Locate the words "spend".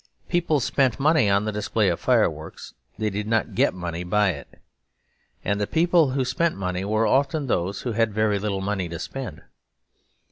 8.97-9.43